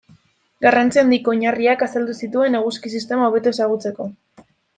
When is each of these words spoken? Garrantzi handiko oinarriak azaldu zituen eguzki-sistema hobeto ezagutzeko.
Garrantzi 0.65 1.01
handiko 1.01 1.33
oinarriak 1.33 1.83
azaldu 1.87 2.15
zituen 2.25 2.59
eguzki-sistema 2.61 3.29
hobeto 3.29 3.53
ezagutzeko. 3.57 4.11